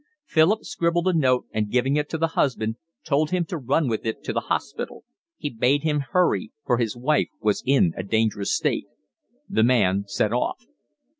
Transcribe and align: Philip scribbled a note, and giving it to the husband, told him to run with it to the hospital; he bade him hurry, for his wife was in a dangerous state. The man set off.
Philip 0.25 0.65
scribbled 0.65 1.07
a 1.07 1.13
note, 1.13 1.45
and 1.51 1.69
giving 1.69 1.95
it 1.95 2.09
to 2.09 2.17
the 2.17 2.29
husband, 2.29 2.77
told 3.05 3.29
him 3.29 3.45
to 3.45 3.57
run 3.59 3.87
with 3.87 4.03
it 4.03 4.23
to 4.23 4.33
the 4.33 4.39
hospital; 4.39 5.03
he 5.37 5.51
bade 5.51 5.83
him 5.83 5.99
hurry, 5.99 6.51
for 6.65 6.79
his 6.79 6.97
wife 6.97 7.29
was 7.39 7.61
in 7.67 7.93
a 7.95 8.01
dangerous 8.01 8.51
state. 8.51 8.87
The 9.47 9.61
man 9.61 10.05
set 10.07 10.33
off. 10.33 10.65